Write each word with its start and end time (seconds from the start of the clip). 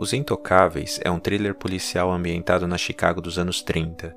Os 0.00 0.12
Intocáveis 0.12 1.00
é 1.02 1.10
um 1.10 1.18
thriller 1.18 1.56
policial 1.56 2.12
ambientado 2.12 2.68
na 2.68 2.78
Chicago 2.78 3.20
dos 3.20 3.36
anos 3.36 3.62
30. 3.62 4.14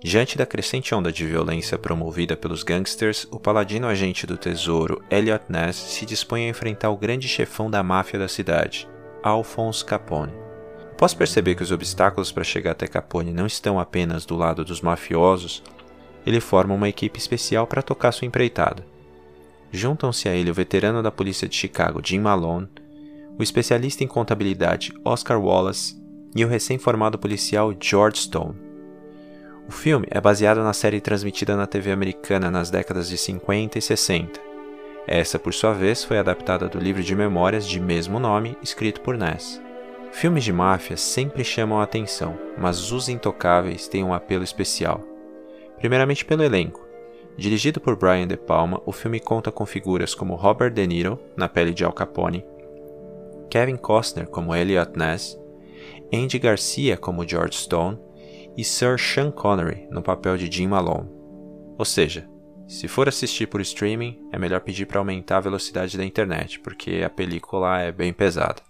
Diante 0.00 0.38
da 0.38 0.46
crescente 0.46 0.94
onda 0.94 1.10
de 1.10 1.26
violência 1.26 1.76
promovida 1.76 2.36
pelos 2.36 2.62
gangsters, 2.62 3.26
o 3.32 3.40
paladino 3.40 3.88
agente 3.88 4.24
do 4.24 4.36
tesouro 4.36 5.02
Elliot 5.10 5.46
Ness 5.48 5.74
se 5.74 6.06
dispõe 6.06 6.46
a 6.46 6.48
enfrentar 6.48 6.90
o 6.90 6.96
grande 6.96 7.26
chefão 7.26 7.68
da 7.68 7.82
máfia 7.82 8.20
da 8.20 8.28
cidade, 8.28 8.88
Alphonse 9.20 9.84
Capone. 9.84 10.32
Após 10.92 11.12
perceber 11.12 11.56
que 11.56 11.62
os 11.64 11.72
obstáculos 11.72 12.30
para 12.30 12.44
chegar 12.44 12.70
até 12.70 12.86
Capone 12.86 13.32
não 13.32 13.46
estão 13.46 13.80
apenas 13.80 14.24
do 14.24 14.36
lado 14.36 14.64
dos 14.64 14.80
mafiosos, 14.80 15.60
ele 16.24 16.38
forma 16.38 16.72
uma 16.72 16.88
equipe 16.88 17.18
especial 17.18 17.66
para 17.66 17.82
tocar 17.82 18.12
sua 18.12 18.28
empreitada. 18.28 18.86
Juntam-se 19.72 20.28
a 20.28 20.36
ele 20.36 20.52
o 20.52 20.54
veterano 20.54 21.02
da 21.02 21.10
polícia 21.10 21.48
de 21.48 21.56
Chicago, 21.56 22.00
Jim 22.00 22.20
Malone, 22.20 22.68
o 23.38 23.42
especialista 23.42 24.02
em 24.02 24.06
contabilidade 24.06 24.92
Oscar 25.04 25.40
Wallace 25.40 25.96
e 26.34 26.44
o 26.44 26.48
recém-formado 26.48 27.18
policial 27.18 27.74
George 27.80 28.18
Stone. 28.18 28.54
O 29.68 29.72
filme 29.72 30.06
é 30.10 30.20
baseado 30.20 30.62
na 30.62 30.72
série 30.72 31.00
transmitida 31.00 31.56
na 31.56 31.66
TV 31.66 31.90
americana 31.90 32.50
nas 32.50 32.70
décadas 32.70 33.08
de 33.08 33.18
50 33.18 33.78
e 33.78 33.82
60. 33.82 34.40
Essa, 35.06 35.38
por 35.38 35.52
sua 35.52 35.72
vez, 35.72 36.04
foi 36.04 36.18
adaptada 36.18 36.68
do 36.68 36.78
livro 36.78 37.02
de 37.02 37.14
memórias 37.14 37.66
de 37.66 37.80
mesmo 37.80 38.18
nome, 38.18 38.56
escrito 38.62 39.00
por 39.00 39.16
Ness. 39.16 39.60
Filmes 40.12 40.44
de 40.44 40.52
máfia 40.52 40.96
sempre 40.96 41.44
chamam 41.44 41.80
a 41.80 41.84
atenção, 41.84 42.38
mas 42.56 42.90
Os 42.90 43.08
Intocáveis 43.08 43.86
têm 43.88 44.02
um 44.02 44.14
apelo 44.14 44.44
especial. 44.44 45.00
Primeiramente 45.78 46.24
pelo 46.24 46.42
elenco. 46.42 46.86
Dirigido 47.36 47.80
por 47.80 47.96
Brian 47.96 48.26
De 48.26 48.36
Palma, 48.36 48.80
o 48.86 48.92
filme 48.92 49.20
conta 49.20 49.52
com 49.52 49.66
figuras 49.66 50.14
como 50.14 50.36
Robert 50.36 50.72
De 50.72 50.86
Niro, 50.86 51.18
na 51.36 51.48
pele 51.48 51.74
de 51.74 51.84
Al 51.84 51.92
Capone, 51.92 52.44
Kevin 53.50 53.76
Costner 53.76 54.26
como 54.26 54.54
Elliot 54.54 54.92
Ness, 54.96 55.38
Andy 56.12 56.38
Garcia 56.38 56.96
como 56.96 57.26
George 57.26 57.56
Stone 57.56 57.98
e 58.56 58.64
Sir 58.64 58.98
Sean 58.98 59.30
Connery 59.30 59.86
no 59.90 60.02
papel 60.02 60.36
de 60.36 60.50
Jim 60.50 60.68
Malone. 60.68 61.10
Ou 61.78 61.84
seja, 61.84 62.28
se 62.66 62.88
for 62.88 63.08
assistir 63.08 63.46
por 63.46 63.60
streaming, 63.60 64.28
é 64.32 64.38
melhor 64.38 64.60
pedir 64.60 64.86
para 64.86 64.98
aumentar 64.98 65.36
a 65.36 65.40
velocidade 65.40 65.96
da 65.96 66.04
internet, 66.04 66.58
porque 66.60 67.02
a 67.04 67.10
película 67.10 67.80
é 67.80 67.92
bem 67.92 68.12
pesada. 68.12 68.62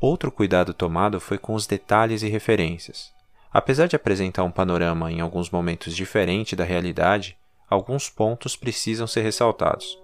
Outro 0.00 0.32
cuidado 0.32 0.74
tomado 0.74 1.20
foi 1.20 1.38
com 1.38 1.54
os 1.54 1.66
detalhes 1.66 2.22
e 2.22 2.28
referências. 2.28 3.12
Apesar 3.52 3.86
de 3.86 3.94
apresentar 3.94 4.42
um 4.42 4.50
panorama 4.50 5.12
em 5.12 5.20
alguns 5.20 5.48
momentos 5.48 5.94
diferente 5.94 6.56
da 6.56 6.64
realidade, 6.64 7.36
alguns 7.70 8.10
pontos 8.10 8.56
precisam 8.56 9.06
ser 9.06 9.22
ressaltados. 9.22 10.01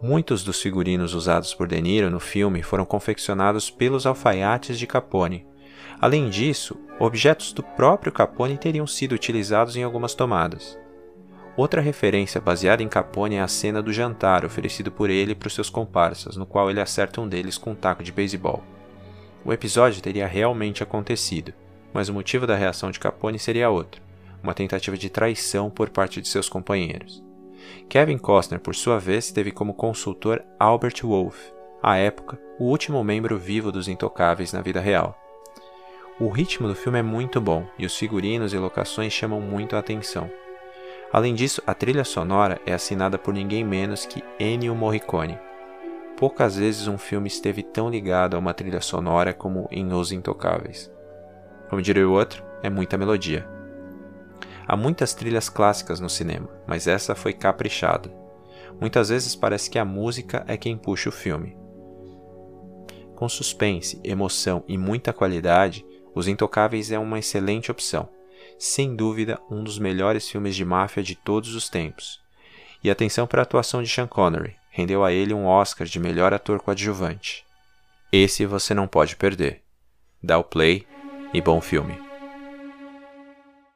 Muitos 0.00 0.44
dos 0.44 0.60
figurinos 0.60 1.14
usados 1.14 1.54
por 1.54 1.66
De 1.66 1.80
Niro 1.80 2.10
no 2.10 2.20
filme 2.20 2.62
foram 2.62 2.84
confeccionados 2.84 3.70
pelos 3.70 4.04
alfaiates 4.04 4.78
de 4.78 4.86
Capone. 4.86 5.46
Além 5.98 6.28
disso, 6.28 6.78
objetos 7.00 7.50
do 7.52 7.62
próprio 7.62 8.12
Capone 8.12 8.58
teriam 8.58 8.86
sido 8.86 9.12
utilizados 9.14 9.74
em 9.74 9.82
algumas 9.82 10.14
tomadas. 10.14 10.78
Outra 11.56 11.80
referência 11.80 12.38
baseada 12.38 12.82
em 12.82 12.88
Capone 12.88 13.36
é 13.36 13.40
a 13.40 13.48
cena 13.48 13.82
do 13.82 13.90
jantar 13.90 14.44
oferecido 14.44 14.92
por 14.92 15.08
ele 15.08 15.34
para 15.34 15.46
os 15.46 15.54
seus 15.54 15.70
comparsas, 15.70 16.36
no 16.36 16.44
qual 16.44 16.68
ele 16.68 16.80
acerta 16.80 17.22
um 17.22 17.26
deles 17.26 17.56
com 17.56 17.70
um 17.70 17.74
taco 17.74 18.02
de 18.02 18.12
beisebol. 18.12 18.62
O 19.42 19.50
episódio 19.50 20.02
teria 20.02 20.26
realmente 20.26 20.82
acontecido, 20.82 21.54
mas 21.94 22.10
o 22.10 22.12
motivo 22.12 22.46
da 22.46 22.54
reação 22.54 22.90
de 22.90 23.00
Capone 23.00 23.38
seria 23.38 23.70
outro: 23.70 24.02
uma 24.42 24.52
tentativa 24.52 24.98
de 24.98 25.08
traição 25.08 25.70
por 25.70 25.88
parte 25.88 26.20
de 26.20 26.28
seus 26.28 26.50
companheiros. 26.50 27.25
Kevin 27.88 28.18
Costner, 28.18 28.60
por 28.60 28.74
sua 28.74 28.98
vez, 28.98 29.30
teve 29.30 29.50
como 29.50 29.74
consultor 29.74 30.42
Albert 30.58 31.02
Wolff, 31.02 31.52
à 31.82 31.96
época 31.96 32.38
o 32.58 32.64
último 32.64 33.02
membro 33.04 33.38
vivo 33.38 33.70
dos 33.70 33.88
Intocáveis 33.88 34.52
na 34.52 34.60
vida 34.60 34.80
real. 34.80 35.16
O 36.18 36.28
ritmo 36.28 36.66
do 36.66 36.74
filme 36.74 36.98
é 36.98 37.02
muito 37.02 37.40
bom 37.40 37.66
e 37.78 37.84
os 37.84 37.96
figurinos 37.96 38.54
e 38.54 38.58
locações 38.58 39.12
chamam 39.12 39.40
muito 39.40 39.76
a 39.76 39.78
atenção. 39.78 40.30
Além 41.12 41.34
disso, 41.34 41.62
a 41.66 41.74
trilha 41.74 42.04
sonora 42.04 42.60
é 42.66 42.72
assinada 42.72 43.18
por 43.18 43.34
ninguém 43.34 43.62
menos 43.62 44.06
que 44.06 44.24
Ennio 44.40 44.74
Morricone. 44.74 45.38
Poucas 46.16 46.56
vezes 46.56 46.88
um 46.88 46.96
filme 46.96 47.28
esteve 47.28 47.62
tão 47.62 47.90
ligado 47.90 48.34
a 48.34 48.38
uma 48.38 48.54
trilha 48.54 48.80
sonora 48.80 49.34
como 49.34 49.68
em 49.70 49.92
Os 49.92 50.10
Intocáveis. 50.10 50.90
Como 51.68 51.82
diria 51.82 52.08
o 52.08 52.12
outro, 52.12 52.42
é 52.62 52.70
muita 52.70 52.96
melodia. 52.96 53.55
Há 54.68 54.76
muitas 54.76 55.14
trilhas 55.14 55.48
clássicas 55.48 56.00
no 56.00 56.10
cinema, 56.10 56.48
mas 56.66 56.86
essa 56.86 57.14
foi 57.14 57.32
caprichada. 57.32 58.12
Muitas 58.80 59.08
vezes 59.08 59.36
parece 59.36 59.70
que 59.70 59.78
a 59.78 59.84
música 59.84 60.44
é 60.48 60.56
quem 60.56 60.76
puxa 60.76 61.08
o 61.08 61.12
filme. 61.12 61.56
Com 63.14 63.28
suspense, 63.28 64.00
emoção 64.04 64.62
e 64.68 64.76
muita 64.76 65.12
qualidade, 65.12 65.84
Os 66.14 66.28
Intocáveis 66.28 66.90
é 66.90 66.98
uma 66.98 67.18
excelente 67.18 67.70
opção. 67.70 68.08
Sem 68.58 68.96
dúvida, 68.96 69.38
um 69.50 69.62
dos 69.62 69.78
melhores 69.78 70.28
filmes 70.28 70.56
de 70.56 70.64
máfia 70.64 71.02
de 71.02 71.14
todos 71.14 71.54
os 71.54 71.68
tempos. 71.68 72.20
E 72.82 72.90
atenção 72.90 73.26
para 73.26 73.42
a 73.42 73.44
atuação 73.44 73.82
de 73.82 73.88
Sean 73.88 74.06
Connery, 74.06 74.56
rendeu 74.70 75.04
a 75.04 75.12
ele 75.12 75.34
um 75.34 75.46
Oscar 75.46 75.86
de 75.86 75.98
melhor 75.98 76.32
ator 76.32 76.60
coadjuvante. 76.60 77.44
Esse 78.12 78.46
você 78.46 78.74
não 78.74 78.86
pode 78.86 79.16
perder. 79.16 79.62
Dá 80.22 80.38
o 80.38 80.44
play 80.44 80.86
e 81.32 81.40
bom 81.40 81.60
filme. 81.60 82.05